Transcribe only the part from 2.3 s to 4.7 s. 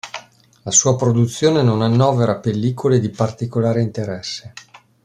pellicole di particolare interesse.